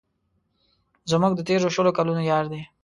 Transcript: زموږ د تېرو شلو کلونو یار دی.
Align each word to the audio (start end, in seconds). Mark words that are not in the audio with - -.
زموږ 1.11 1.31
د 1.35 1.41
تېرو 1.47 1.73
شلو 1.75 1.91
کلونو 1.97 2.21
یار 2.31 2.45
دی. 2.51 2.61